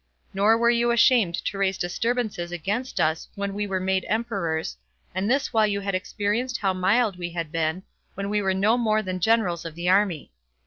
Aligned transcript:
Nor 0.33 0.57
were 0.57 0.71
you 0.71 0.89
ashamed 0.89 1.35
to 1.45 1.59
raise 1.59 1.77
disturbances 1.77 2.51
against 2.51 2.99
us 2.99 3.27
when 3.35 3.53
we 3.53 3.67
were 3.67 3.79
made 3.79 4.03
emperors, 4.09 4.75
and 5.13 5.29
this 5.29 5.53
while 5.53 5.67
you 5.67 5.79
had 5.79 5.93
experienced 5.93 6.57
how 6.57 6.73
mild 6.73 7.19
we 7.19 7.29
had 7.29 7.51
been, 7.51 7.83
when 8.15 8.27
we 8.27 8.41
were 8.41 8.55
no 8.55 8.79
more 8.79 9.03
than 9.03 9.19
generals 9.19 9.63
of 9.63 9.75
the 9.75 9.89
army. 9.89 10.31